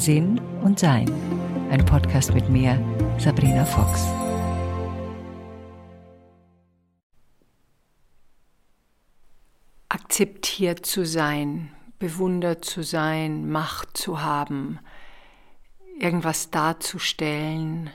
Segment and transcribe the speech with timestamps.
[0.00, 1.12] Sinn und Sein.
[1.70, 2.82] Ein Podcast mit mir,
[3.18, 4.06] Sabrina Fox.
[9.90, 14.78] Akzeptiert zu sein, bewundert zu sein, Macht zu haben,
[15.98, 17.90] irgendwas darzustellen,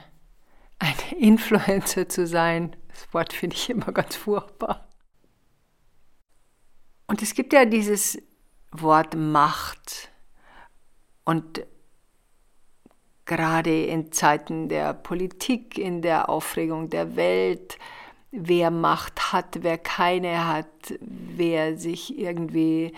[0.78, 4.88] ein Influencer zu sein, das Wort finde ich immer ganz furchtbar.
[7.08, 8.16] Und es gibt ja dieses
[8.70, 10.12] Wort Macht.
[11.24, 11.66] Und
[13.26, 17.78] gerade in Zeiten der Politik, in der Aufregung der Welt,
[18.30, 20.66] wer Macht hat, wer keine hat,
[21.00, 22.92] wer sich irgendwie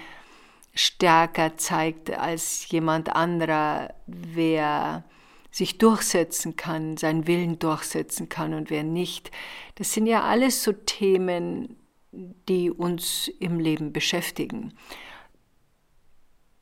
[0.74, 5.04] stärker zeigt als jemand anderer, wer
[5.50, 9.30] sich durchsetzen kann, seinen Willen durchsetzen kann und wer nicht.
[9.74, 11.76] Das sind ja alles so Themen,
[12.12, 14.74] die uns im Leben beschäftigen.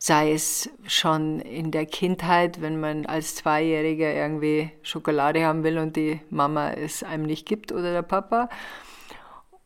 [0.07, 5.97] Sei es schon in der Kindheit, wenn man als Zweijähriger irgendwie Schokolade haben will und
[5.97, 8.49] die Mama es einem nicht gibt oder der Papa.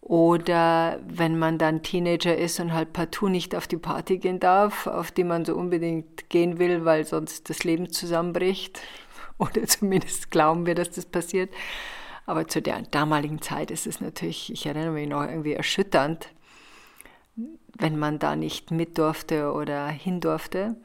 [0.01, 4.87] Oder wenn man dann Teenager ist und halt partout nicht auf die Party gehen darf,
[4.87, 8.81] auf die man so unbedingt gehen will, weil sonst das Leben zusammenbricht.
[9.39, 11.51] Oder zumindest glauben wir, dass das passiert.
[12.25, 16.31] Aber zu der damaligen Zeit ist es natürlich, ich erinnere mich noch irgendwie erschütternd,
[17.79, 20.77] wenn man da nicht mit durfte oder hin durfte.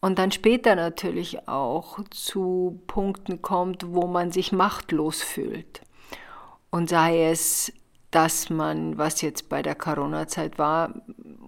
[0.00, 5.82] Und dann später natürlich auch zu Punkten kommt, wo man sich machtlos fühlt.
[6.70, 7.72] Und sei es,
[8.10, 10.94] dass man, was jetzt bei der Corona-Zeit war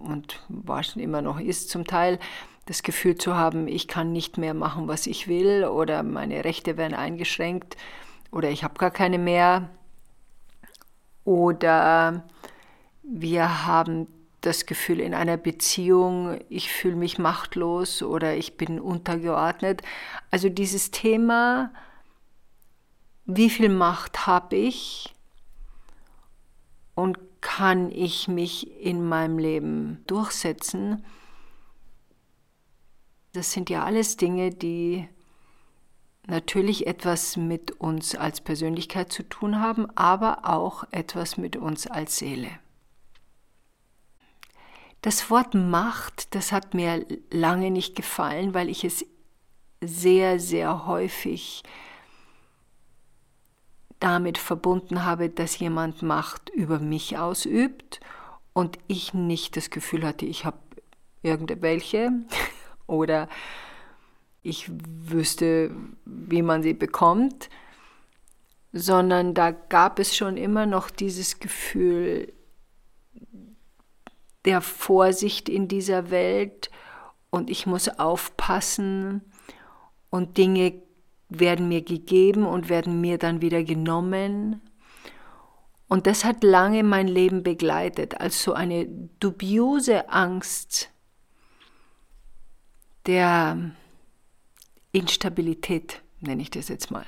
[0.05, 2.19] und war schon immer noch ist zum Teil,
[2.67, 6.77] das Gefühl zu haben, ich kann nicht mehr machen, was ich will oder meine Rechte
[6.77, 7.77] werden eingeschränkt
[8.31, 9.71] oder ich habe gar keine mehr.
[11.25, 12.25] Oder
[13.13, 14.07] wir haben
[14.41, 19.83] das Gefühl in einer Beziehung, ich fühle mich machtlos oder ich bin untergeordnet.
[20.31, 21.73] Also dieses Thema,
[23.25, 25.15] wie viel Macht habe ich
[26.95, 31.05] und kann ich mich in meinem Leben durchsetzen,
[33.33, 35.09] das sind ja alles Dinge, die
[36.27, 42.19] natürlich etwas mit uns als Persönlichkeit zu tun haben, aber auch etwas mit uns als
[42.19, 42.49] Seele.
[45.03, 49.05] Das Wort Macht, das hat mir lange nicht gefallen, weil ich es
[49.81, 51.65] sehr, sehr häufig
[53.99, 58.01] damit verbunden habe, dass jemand Macht über mich ausübt
[58.53, 60.59] und ich nicht das Gefühl hatte, ich habe
[61.23, 62.13] irgendwelche
[62.87, 63.29] oder
[64.43, 65.75] ich wüsste,
[66.05, 67.49] wie man sie bekommt,
[68.73, 72.33] sondern da gab es schon immer noch dieses Gefühl
[74.45, 76.71] der Vorsicht in dieser Welt
[77.31, 79.23] und ich muss aufpassen
[80.11, 80.83] und Dinge
[81.29, 84.61] werden mir gegeben und werden mir dann wieder genommen.
[85.89, 88.87] Und das hat lange mein Leben begleitet, als so eine
[89.21, 90.91] dubiose Angst
[93.07, 93.73] der
[94.93, 97.07] Instabilität, nenne ich das jetzt mal.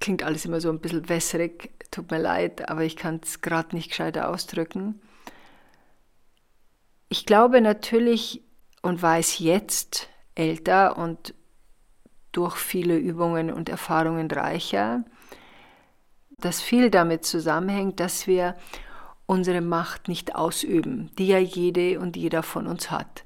[0.00, 3.74] Klingt alles immer so ein bisschen wässrig, tut mir leid, aber ich kann es gerade
[3.74, 5.00] nicht gescheiter ausdrücken.
[7.08, 8.42] Ich glaube natürlich
[8.82, 11.34] und weiß jetzt älter und
[12.32, 15.04] durch viele Übungen und Erfahrungen reicher,
[16.38, 18.54] dass viel damit zusammenhängt, dass wir
[19.26, 23.24] unsere Macht nicht ausüben, die ja jede und jeder von uns hat.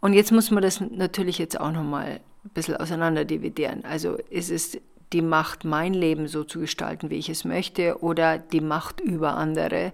[0.00, 3.84] Und jetzt muss man das natürlich jetzt auch nochmal ein bisschen auseinander dividieren.
[3.84, 4.80] Also ist es
[5.12, 9.34] die Macht, mein Leben so zu gestalten, wie ich es möchte, oder die Macht über
[9.36, 9.92] andere?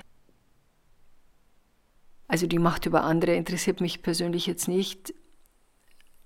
[2.28, 5.14] Also die Macht über andere interessiert mich persönlich jetzt nicht.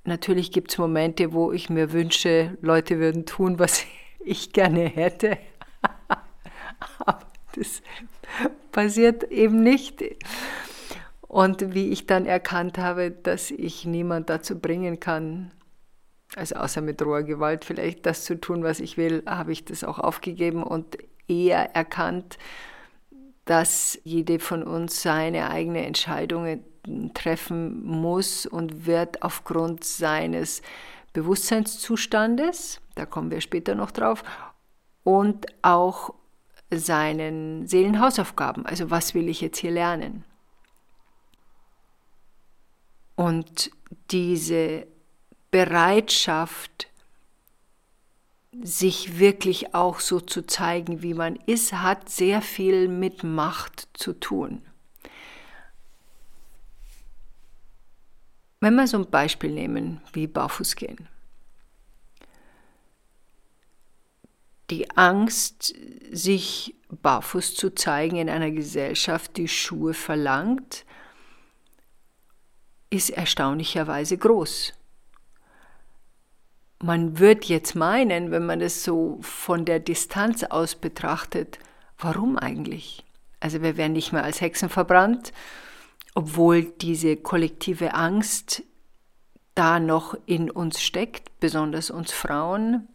[0.04, 3.84] Natürlich gibt es Momente, wo ich mir wünsche, Leute würden tun, was
[4.24, 5.38] ich gerne hätte.
[6.98, 7.20] Aber
[7.54, 7.82] das
[8.72, 10.02] passiert eben nicht.
[11.20, 15.52] Und wie ich dann erkannt habe, dass ich niemand dazu bringen kann,
[16.36, 19.84] also außer mit roher Gewalt vielleicht das zu tun, was ich will, habe ich das
[19.84, 20.98] auch aufgegeben und
[21.28, 22.38] eher erkannt,
[23.44, 26.64] dass jede von uns seine eigene Entscheidungen
[27.14, 30.62] treffen muss und wird aufgrund seines
[31.12, 34.24] Bewusstseinszustandes, da kommen wir später noch drauf,
[35.04, 36.14] und auch
[36.70, 38.64] seinen Seelenhausaufgaben.
[38.66, 40.24] Also was will ich jetzt hier lernen?
[43.14, 43.70] Und
[44.10, 44.86] diese
[45.52, 46.88] Bereitschaft,
[48.62, 54.14] sich wirklich auch so zu zeigen, wie man ist, hat sehr viel mit Macht zu
[54.14, 54.62] tun.
[58.60, 61.08] Wenn wir so ein Beispiel nehmen wie Barfußgehen.
[64.70, 65.74] Die Angst,
[66.10, 70.86] sich barfuß zu zeigen in einer Gesellschaft, die Schuhe verlangt,
[72.88, 74.72] ist erstaunlicherweise groß.
[76.82, 81.60] Man wird jetzt meinen, wenn man es so von der Distanz aus betrachtet,
[81.96, 83.04] warum eigentlich?
[83.38, 85.32] Also wir werden nicht mehr als Hexen verbrannt,
[86.14, 88.64] obwohl diese kollektive Angst
[89.54, 92.88] da noch in uns steckt, besonders uns Frauen,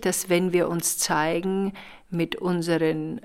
[0.00, 1.74] dass wenn wir uns zeigen
[2.08, 3.20] mit unseren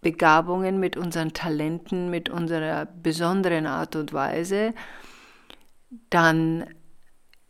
[0.00, 4.72] Begabungen, mit unseren Talenten, mit unserer besonderen Art und Weise,
[6.08, 6.64] dann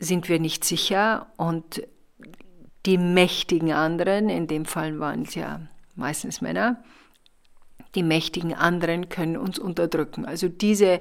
[0.01, 1.83] sind wir nicht sicher und
[2.87, 5.61] die mächtigen anderen, in dem Fall waren es ja
[5.95, 6.83] meistens Männer,
[7.95, 10.25] die mächtigen anderen können uns unterdrücken.
[10.25, 10.99] Also diese,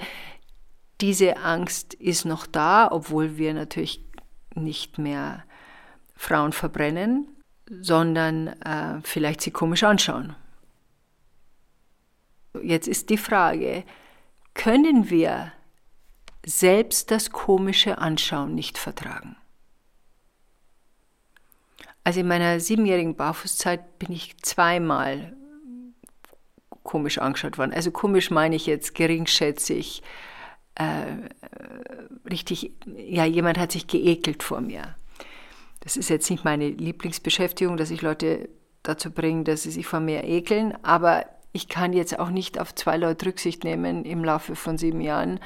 [1.00, 4.04] diese Angst ist noch da, obwohl wir natürlich
[4.56, 5.44] nicht mehr
[6.16, 7.28] Frauen verbrennen,
[7.70, 10.36] sondern äh, vielleicht sie komisch anschauen.
[12.62, 13.84] Jetzt ist die Frage,
[14.54, 15.54] können wir
[16.46, 19.36] selbst das komische Anschauen nicht vertragen?
[22.04, 25.36] Also in meiner siebenjährigen Barfußzeit bin ich zweimal
[26.84, 27.74] komisch angeschaut worden.
[27.74, 30.02] Also komisch meine ich jetzt geringschätzig,
[30.76, 31.06] äh,
[32.30, 34.96] richtig, ja, jemand hat sich geekelt vor mir.
[35.82, 38.50] Das ist jetzt nicht meine Lieblingsbeschäftigung, dass ich Leute
[38.82, 42.74] dazu bringe, dass sie sich vor mir ekeln, aber ich kann jetzt auch nicht auf
[42.76, 45.40] zwei Leute Rücksicht nehmen im Laufe von sieben Jahren,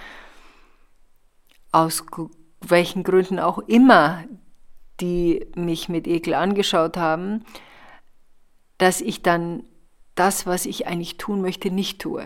[1.73, 2.05] aus
[2.61, 4.23] welchen Gründen auch immer,
[5.01, 7.43] die mich mit Ekel angeschaut haben,
[8.77, 9.63] dass ich dann
[10.15, 12.25] das, was ich eigentlich tun möchte, nicht tue.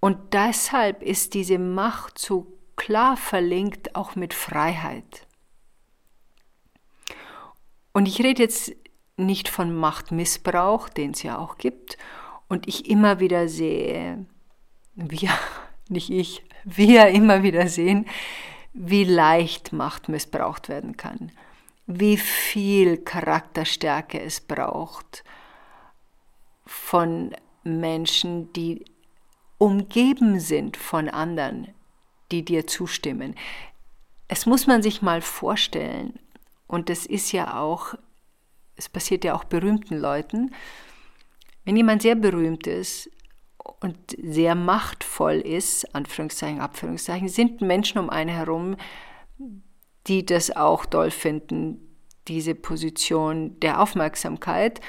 [0.00, 5.26] Und deshalb ist diese Macht so klar verlinkt auch mit Freiheit.
[7.92, 8.72] Und ich rede jetzt
[9.16, 11.98] nicht von Machtmissbrauch, den es ja auch gibt,
[12.48, 14.26] und ich immer wieder sehe,
[14.98, 15.30] wir,
[15.88, 18.06] nicht ich, wir immer wieder sehen,
[18.72, 21.32] wie leicht Macht missbraucht werden kann
[21.88, 25.24] wie viel Charakterstärke es braucht
[26.66, 27.34] von
[27.64, 28.84] Menschen, die
[29.56, 31.68] umgeben sind von anderen,
[32.30, 33.34] die dir zustimmen.
[34.28, 36.18] Es muss man sich mal vorstellen,
[36.66, 37.94] und das ist ja auch,
[38.76, 40.54] es passiert ja auch berühmten Leuten,
[41.64, 43.10] wenn jemand sehr berühmt ist
[43.80, 48.76] und sehr machtvoll ist, Anführungszeichen, Abführungszeichen, sind Menschen um einen herum,
[50.06, 54.80] die das auch toll finden, diese Position der Aufmerksamkeit.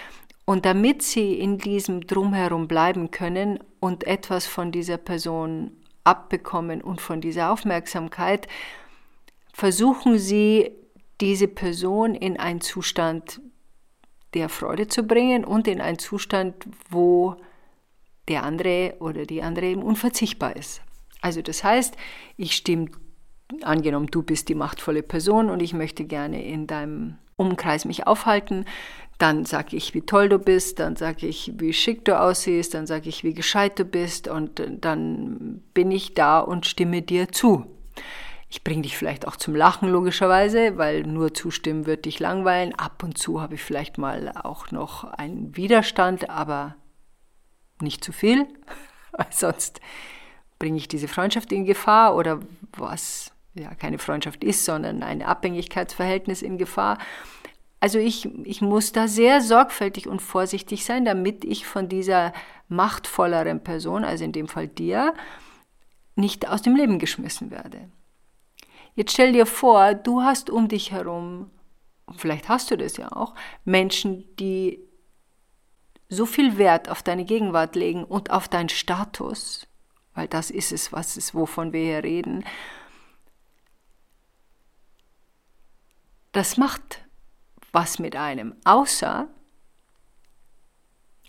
[0.45, 5.71] Und damit sie in diesem Drumherum bleiben können und etwas von dieser Person
[6.03, 8.47] abbekommen und von dieser Aufmerksamkeit,
[9.53, 10.71] versuchen sie,
[11.21, 13.41] diese Person in einen Zustand
[14.33, 17.35] der Freude zu bringen und in einen Zustand, wo
[18.29, 20.81] der andere oder die andere eben unverzichtbar ist.
[21.21, 21.95] Also das heißt,
[22.37, 22.91] ich stimme
[23.63, 28.65] angenommen, du bist die machtvolle Person und ich möchte gerne in deinem Umkreis mich aufhalten,
[29.17, 32.87] dann sage ich, wie toll du bist, dann sage ich, wie schick du aussiehst, dann
[32.87, 37.65] sage ich, wie gescheit du bist und dann bin ich da und stimme dir zu.
[38.49, 42.73] Ich bringe dich vielleicht auch zum Lachen logischerweise, weil nur zustimmen wird dich langweilen.
[42.73, 46.75] Ab und zu habe ich vielleicht mal auch noch einen Widerstand, aber
[47.81, 48.47] nicht zu viel,
[49.29, 49.81] sonst
[50.59, 52.39] bringe ich diese Freundschaft in Gefahr oder
[52.73, 56.97] was ja keine Freundschaft ist, sondern ein Abhängigkeitsverhältnis in Gefahr.
[57.79, 62.33] Also ich, ich muss da sehr sorgfältig und vorsichtig sein, damit ich von dieser
[62.67, 65.13] machtvolleren Person, also in dem Fall dir,
[66.15, 67.89] nicht aus dem Leben geschmissen werde.
[68.95, 71.49] Jetzt stell dir vor, du hast um dich herum,
[72.17, 73.33] vielleicht hast du das ja auch,
[73.63, 74.88] Menschen, die
[76.09, 79.67] so viel Wert auf deine Gegenwart legen und auf deinen Status,
[80.15, 82.43] weil das ist es, was ist, wovon wir hier reden,
[86.31, 87.05] das macht
[87.71, 89.27] was mit einem, außer,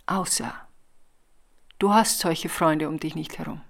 [0.07, 0.55] außer,
[1.79, 3.61] du hast solche Freunde um dich nicht herum.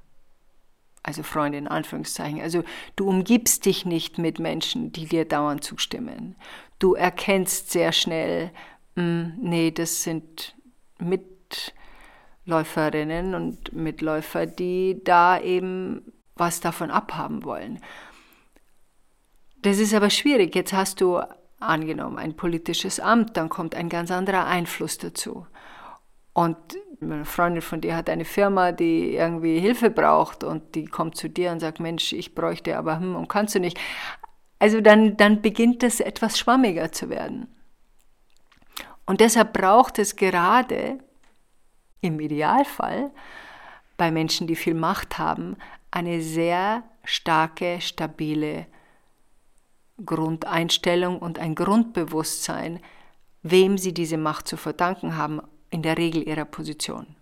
[1.03, 2.41] Also Freunde in Anführungszeichen.
[2.43, 2.63] Also
[2.95, 6.37] du umgibst dich nicht mit Menschen, die dir dauernd zustimmen.
[6.79, 8.53] Du erkennst sehr schnell,
[8.97, 10.55] mh, hm, nee, das sind
[11.01, 17.81] Mitläuferinnen und Mitläufer, die da eben was davon abhaben wollen.
[19.63, 20.55] Das ist aber schwierig.
[20.55, 21.21] Jetzt hast du
[21.61, 25.47] angenommen ein politisches Amt, dann kommt ein ganz anderer Einfluss dazu.
[26.33, 26.57] Und
[27.03, 31.31] Eine Freundin von dir hat eine Firma, die irgendwie Hilfe braucht und die kommt zu
[31.31, 33.81] dir und sagt, Mensch, ich bräuchte aber, hm, und kannst du nicht.
[34.59, 37.49] Also dann, dann beginnt es etwas schwammiger zu werden.
[39.11, 41.01] Und deshalb braucht es gerade
[42.01, 43.11] im Idealfall
[43.97, 45.57] bei Menschen, die viel Macht haben,
[45.91, 48.69] eine sehr starke, stabile
[50.07, 52.79] Grundeinstellung und ein Grundbewusstsein,
[53.43, 55.41] wem sie diese Macht zu verdanken haben,
[55.71, 57.17] in der Regel ihrer Position.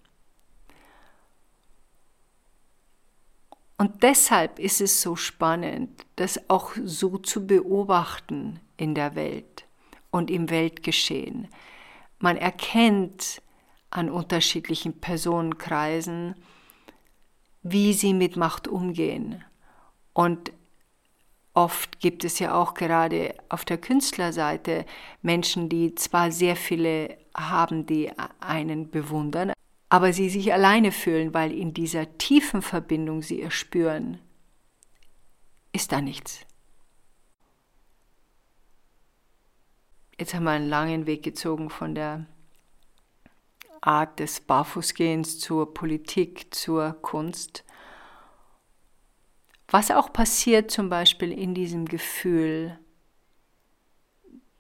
[3.79, 9.65] Und deshalb ist es so spannend, das auch so zu beobachten in der Welt
[10.11, 11.49] und im Weltgeschehen.
[12.19, 13.43] Man erkennt
[13.91, 16.35] an unterschiedlichen Personenkreisen,
[17.63, 19.45] wie sie mit Macht umgehen.
[20.13, 20.53] Und
[21.59, 24.87] Oft gibt es ja auch gerade auf der Künstlerseite
[25.23, 29.53] Menschen, die zwar sehr viele haben, die einen bewundern,
[29.89, 34.21] aber sie sich alleine fühlen, weil in dieser tiefen Verbindung sie erspüren,
[35.73, 36.47] ist da nichts.
[40.19, 42.27] Jetzt haben wir einen langen Weg gezogen von der
[43.81, 47.65] Art des Barfußgehens zur Politik, zur Kunst.
[49.69, 52.77] Was auch passiert zum Beispiel in diesem Gefühl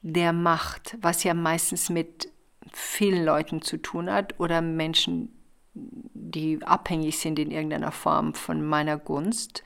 [0.02, 2.30] der Macht, was ja meistens mit
[2.72, 5.34] vielen Leuten zu tun hat oder Menschen,
[5.74, 9.64] die abhängig sind in irgendeiner Form von meiner Gunst,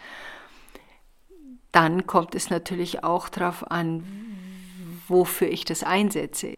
[1.71, 4.32] dann kommt es natürlich auch darauf an,
[5.09, 6.55] wofür ich das einsetze.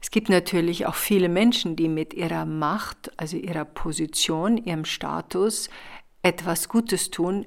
[0.00, 5.70] Es gibt natürlich auch viele Menschen, die mit ihrer Macht, also ihrer Position, ihrem Status
[6.22, 7.46] etwas Gutes tun,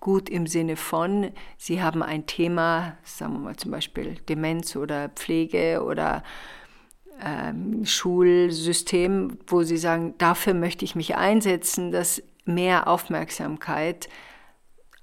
[0.00, 5.08] gut im Sinne von, sie haben ein Thema, sagen wir mal zum Beispiel Demenz oder
[5.08, 6.22] Pflege oder
[7.20, 14.08] ähm, Schulsystem, wo sie sagen, dafür möchte ich mich einsetzen, dass mehr Aufmerksamkeit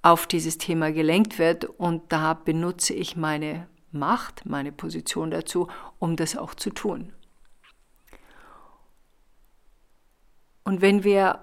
[0.05, 6.15] auf dieses Thema gelenkt wird und da benutze ich meine Macht, meine Position dazu, um
[6.15, 7.11] das auch zu tun.
[10.63, 11.39] Und wenn wir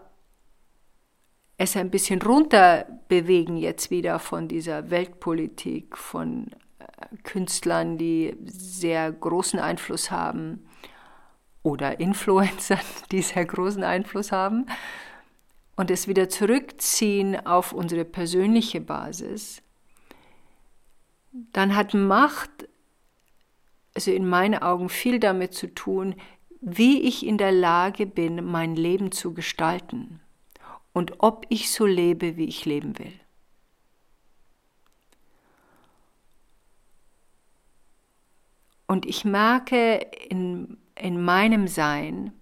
[1.56, 9.10] es ein bisschen runter bewegen jetzt wieder von dieser Weltpolitik, von äh, Künstlern, die sehr
[9.10, 10.68] großen Einfluss haben
[11.64, 12.78] oder Influencern,
[13.10, 14.66] die sehr großen Einfluss haben
[15.76, 19.62] und es wieder zurückziehen auf unsere persönliche Basis,
[21.32, 22.68] dann hat Macht,
[23.94, 26.14] also in meinen Augen, viel damit zu tun,
[26.60, 30.20] wie ich in der Lage bin, mein Leben zu gestalten
[30.92, 33.12] und ob ich so lebe, wie ich leben will.
[38.86, 42.32] Und ich merke in, in meinem Sein,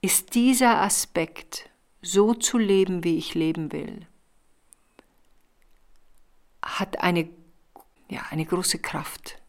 [0.00, 1.68] ist dieser Aspekt,
[2.02, 4.06] so zu leben, wie ich leben will,
[6.62, 7.28] hat eine,
[8.08, 9.40] ja, eine große Kraft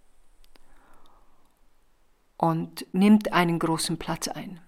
[2.37, 4.61] und nimmt einen großen Platz ein.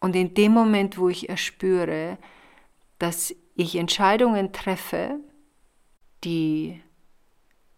[0.00, 2.18] Und in dem Moment, wo ich erspüre,
[2.98, 5.18] dass ich Entscheidungen treffe,
[6.24, 6.82] die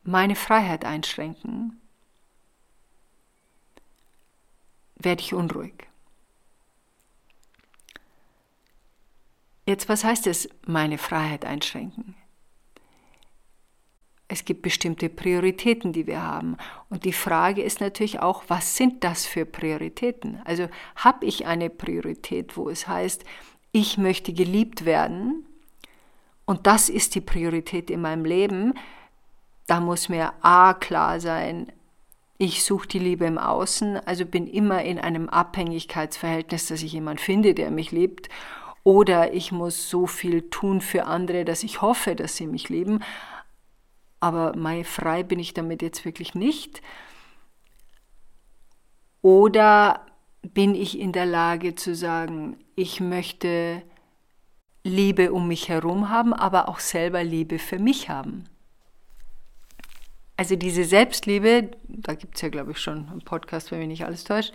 [0.02, 1.80] meine Freiheit einschränken,
[4.96, 5.87] werde ich unruhig.
[9.68, 12.14] Jetzt, was heißt es, meine Freiheit einschränken?
[14.26, 16.56] Es gibt bestimmte Prioritäten, die wir haben.
[16.88, 20.40] Und die Frage ist natürlich auch, was sind das für Prioritäten?
[20.46, 23.24] Also habe ich eine Priorität, wo es heißt,
[23.70, 25.44] ich möchte geliebt werden
[26.46, 28.72] und das ist die Priorität in meinem Leben,
[29.66, 31.70] da muss mir A klar sein,
[32.38, 37.22] ich suche die Liebe im Außen, also bin immer in einem Abhängigkeitsverhältnis, dass ich jemanden
[37.22, 38.30] finde, der mich liebt.
[38.84, 43.00] Oder ich muss so viel tun für andere, dass ich hoffe, dass sie mich lieben.
[44.20, 46.82] Aber mal frei bin ich damit jetzt wirklich nicht.
[49.22, 50.06] Oder
[50.42, 53.82] bin ich in der Lage zu sagen, ich möchte
[54.84, 58.44] Liebe um mich herum haben, aber auch selber Liebe für mich haben.
[60.36, 64.04] Also diese Selbstliebe, da gibt es ja, glaube ich, schon einen Podcast, wenn mich nicht
[64.04, 64.54] alles täuscht,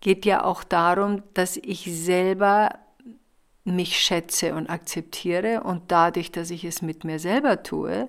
[0.00, 2.70] geht ja auch darum, dass ich selber
[3.70, 8.08] mich schätze und akzeptiere und dadurch, dass ich es mit mir selber tue,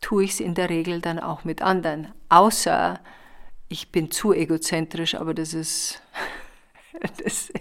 [0.00, 2.12] tue ich es in der Regel dann auch mit anderen.
[2.28, 3.00] Außer
[3.68, 6.02] ich bin zu egozentrisch, aber das ist
[7.00, 7.52] Das ist,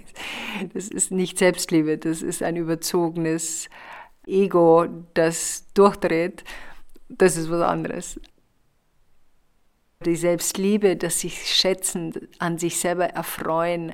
[0.74, 3.70] das ist nicht Selbstliebe, das ist ein überzogenes
[4.26, 6.44] Ego, das durchdreht.
[7.10, 8.20] Das ist was anderes.
[10.06, 13.94] Die Selbstliebe, das sich schätzen, an sich selber erfreuen,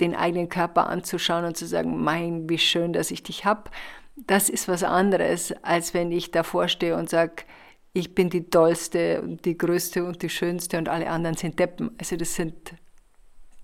[0.00, 3.70] den eigenen Körper anzuschauen und zu sagen, mein, wie schön, dass ich dich habe,
[4.26, 7.44] das ist was anderes, als wenn ich davor stehe und sage,
[7.92, 11.90] ich bin die tollste und die größte und die schönste und alle anderen sind Deppen.
[11.98, 12.74] Also das sind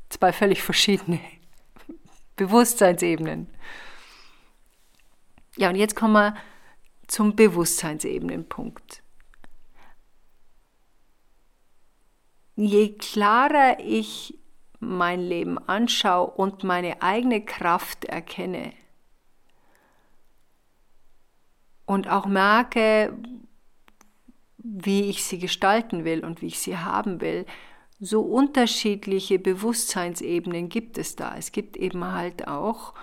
[0.08, 1.20] zwei völlig verschiedene
[2.36, 3.48] Bewusstseinsebenen.
[5.56, 6.36] Ja, und jetzt kommen wir
[7.06, 9.02] zum Bewusstseinsebenenpunkt.
[12.56, 14.38] Je klarer ich
[14.84, 18.72] mein Leben anschaue und meine eigene Kraft erkenne.
[21.86, 23.16] Und auch merke,
[24.58, 27.44] wie ich sie gestalten will und wie ich sie haben will,
[28.00, 31.36] so unterschiedliche Bewusstseinsebenen gibt es da.
[31.36, 32.94] Es gibt eben halt auch,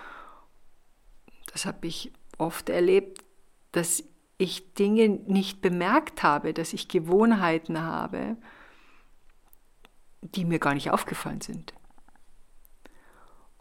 [1.52, 3.24] das habe ich oft erlebt,
[3.72, 4.04] dass
[4.38, 8.36] ich Dinge nicht bemerkt habe, dass ich Gewohnheiten habe,
[10.22, 11.74] die mir gar nicht aufgefallen sind.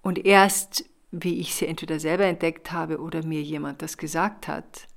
[0.02, 4.88] Und erst, wie ich sie entweder selber entdeckt habe oder mir jemand das gesagt hat,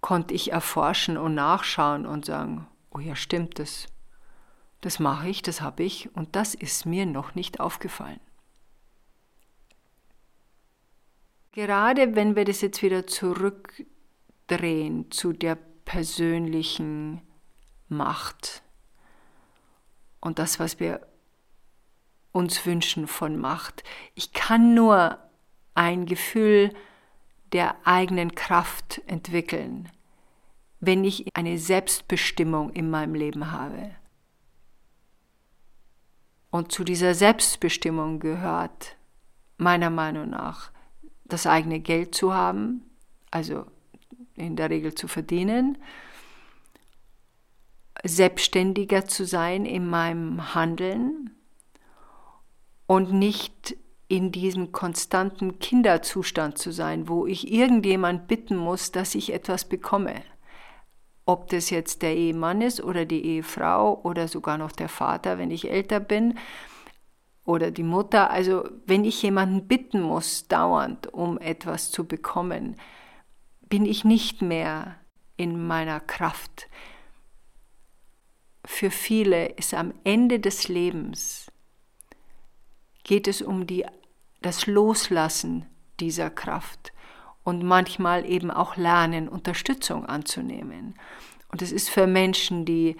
[0.00, 3.86] konnte ich erforschen und nachschauen und sagen, oh ja, stimmt das.
[4.80, 8.20] Das mache ich, das habe ich und das ist mir noch nicht aufgefallen.
[11.52, 17.20] Gerade wenn wir das jetzt wieder zurückdrehen zu der persönlichen
[17.88, 18.62] Macht
[20.20, 21.06] und das, was wir
[22.32, 23.82] uns wünschen von Macht.
[24.14, 25.18] Ich kann nur
[25.74, 26.72] ein Gefühl
[27.52, 29.88] der eigenen Kraft entwickeln,
[30.78, 33.90] wenn ich eine Selbstbestimmung in meinem Leben habe.
[36.50, 38.96] Und zu dieser Selbstbestimmung gehört
[39.56, 40.70] meiner Meinung nach
[41.24, 42.82] das eigene Geld zu haben,
[43.30, 43.66] also
[44.36, 45.78] in der Regel zu verdienen,
[48.04, 51.30] selbstständiger zu sein in meinem Handeln
[52.86, 53.76] und nicht
[54.08, 60.14] in diesem konstanten Kinderzustand zu sein, wo ich irgendjemand bitten muss, dass ich etwas bekomme.
[61.26, 65.52] Ob das jetzt der Ehemann ist oder die Ehefrau oder sogar noch der Vater, wenn
[65.52, 66.34] ich älter bin,
[67.44, 68.30] oder die Mutter.
[68.30, 72.76] Also wenn ich jemanden bitten muss, dauernd, um etwas zu bekommen,
[73.68, 74.96] bin ich nicht mehr
[75.36, 76.68] in meiner Kraft.
[78.72, 81.50] Für viele ist am Ende des Lebens
[83.02, 83.84] geht es um die,
[84.40, 85.66] das Loslassen
[85.98, 86.92] dieser Kraft
[87.42, 90.94] und manchmal eben auch lernen, Unterstützung anzunehmen.
[91.48, 92.96] Und es ist für Menschen, die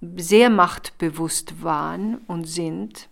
[0.00, 3.08] sehr machtbewusst waren und sind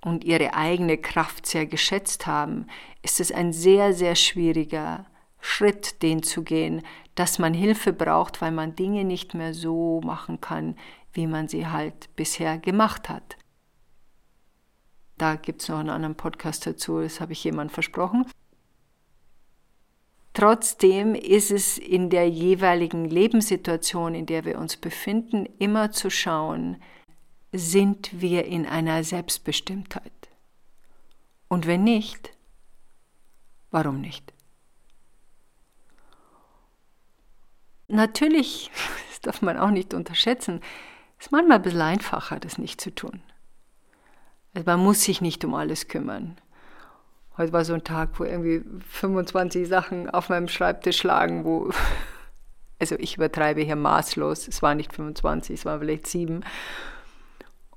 [0.00, 2.66] und ihre eigene Kraft sehr geschätzt haben,
[3.02, 5.06] ist es ein sehr, sehr schwieriger
[5.46, 6.82] Schritt, den zu gehen,
[7.14, 10.74] dass man Hilfe braucht, weil man Dinge nicht mehr so machen kann,
[11.12, 13.36] wie man sie halt bisher gemacht hat.
[15.18, 18.26] Da gibt es noch einen anderen Podcast dazu, das habe ich jemand versprochen.
[20.32, 26.82] Trotzdem ist es in der jeweiligen Lebenssituation, in der wir uns befinden, immer zu schauen,
[27.52, 30.10] sind wir in einer Selbstbestimmtheit?
[31.48, 32.32] Und wenn nicht,
[33.70, 34.33] warum nicht?
[37.94, 38.70] Natürlich,
[39.10, 40.60] das darf man auch nicht unterschätzen,
[41.18, 43.22] ist manchmal ein bisschen einfacher, das nicht zu tun.
[44.52, 46.36] Also man muss sich nicht um alles kümmern.
[47.36, 51.70] Heute war so ein Tag, wo irgendwie 25 Sachen auf meinem Schreibtisch lagen, wo,
[52.80, 56.44] also ich übertreibe hier maßlos, es waren nicht 25, es waren vielleicht sieben.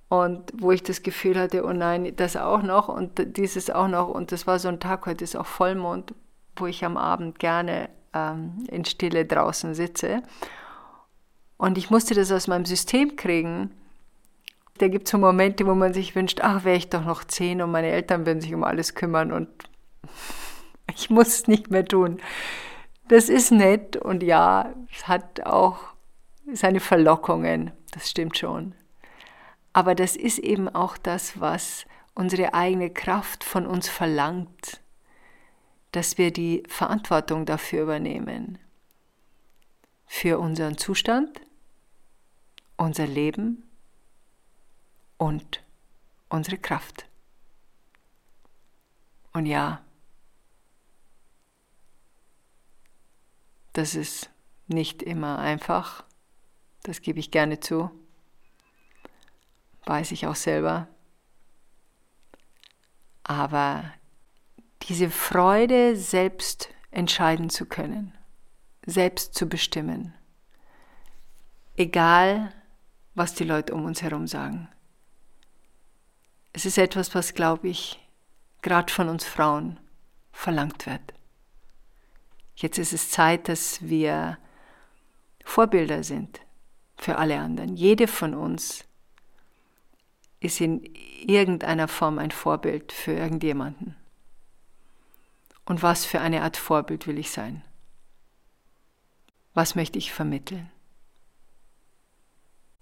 [0.09, 4.07] Und wo ich das Gefühl hatte, oh nein, das auch noch und dieses auch noch.
[4.07, 6.13] Und das war so ein Tag, heute ist auch Vollmond,
[6.55, 10.23] wo ich am Abend gerne ähm, in Stille draußen sitze.
[11.57, 13.71] Und ich musste das aus meinem System kriegen
[14.77, 17.61] da gibt es so Momente, wo man sich wünscht, ach, wäre ich doch noch zehn
[17.61, 19.49] und meine Eltern würden sich um alles kümmern und
[20.95, 22.19] ich muss es nicht mehr tun.
[23.07, 25.79] Das ist nett und ja, es hat auch
[26.51, 28.75] seine Verlockungen, das stimmt schon.
[29.73, 34.81] Aber das ist eben auch das, was unsere eigene Kraft von uns verlangt,
[35.97, 38.59] dass wir die Verantwortung dafür übernehmen.
[40.05, 41.41] Für unseren Zustand,
[42.75, 43.67] unser Leben
[45.17, 45.63] und
[46.29, 47.07] unsere Kraft.
[49.33, 49.83] Und ja,
[53.73, 54.29] das ist
[54.67, 56.05] nicht immer einfach,
[56.83, 57.89] das gebe ich gerne zu,
[59.85, 60.87] weiß ich auch selber.
[63.23, 63.91] Aber
[64.87, 68.13] diese Freude, selbst entscheiden zu können,
[68.85, 70.13] selbst zu bestimmen,
[71.75, 72.53] egal
[73.15, 74.69] was die Leute um uns herum sagen
[76.57, 77.99] es ist etwas, was, glaube ich,
[78.63, 79.79] gerade von uns Frauen
[80.31, 81.13] verlangt wird.
[82.55, 84.39] Jetzt ist es Zeit, dass wir
[85.45, 86.41] Vorbilder sind
[86.97, 87.75] für alle anderen.
[87.75, 88.85] Jede von uns
[90.39, 90.83] ist in
[91.21, 93.95] irgendeiner Form ein Vorbild für irgendjemanden.
[95.67, 97.61] Und was für eine Art Vorbild will ich sein?
[99.53, 100.69] Was möchte ich vermitteln?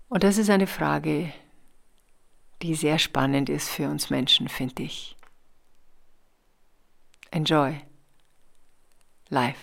[0.07, 1.33] Und das ist eine Frage,
[2.61, 5.17] die sehr spannend ist für uns Menschen, finde ich.
[7.31, 7.81] Enjoy
[9.29, 9.59] life.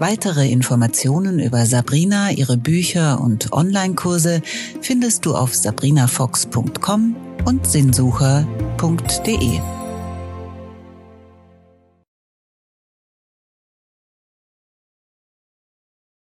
[0.00, 4.42] Weitere Informationen über Sabrina, ihre Bücher und Online-Kurse
[4.80, 9.60] findest du auf sabrinafox.com und sinnsucher.de.